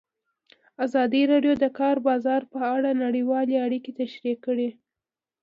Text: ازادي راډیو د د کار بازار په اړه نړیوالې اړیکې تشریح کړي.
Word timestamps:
ازادي 0.85 1.21
راډیو 1.31 1.53
د 1.57 1.59
د 1.63 1.65
کار 1.79 1.95
بازار 2.07 2.41
په 2.53 2.59
اړه 2.75 2.91
نړیوالې 3.05 3.55
اړیکې 3.65 3.91
تشریح 4.01 4.35
کړي. 4.45 4.69